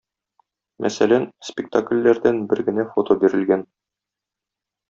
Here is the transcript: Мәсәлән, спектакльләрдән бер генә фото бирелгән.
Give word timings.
Мәсәлән, 0.85 1.27
спектакльләрдән 1.51 2.41
бер 2.55 2.65
генә 2.71 2.89
фото 2.97 3.19
бирелгән. 3.25 3.67